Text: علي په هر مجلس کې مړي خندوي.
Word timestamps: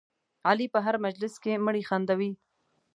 علي 0.47 0.67
په 0.73 0.79
هر 0.85 0.95
مجلس 1.05 1.33
کې 1.43 1.61
مړي 1.65 1.83
خندوي. 1.89 2.31